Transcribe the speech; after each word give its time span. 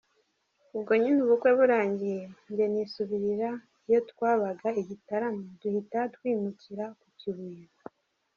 Ubwo 0.75 0.91
nyine 1.01 1.19
ubukwe 1.21 1.49
burangiye, 1.57 2.21
njye 2.49 2.65
nisubirira 2.71 3.49
iyo 3.87 3.99
twabaga 4.09 4.67
i 4.81 4.83
Gitarama, 4.89 5.45
duhita 5.59 5.99
twimukira 6.15 6.85
ku 6.99 7.07
Kibuye. 7.19 7.63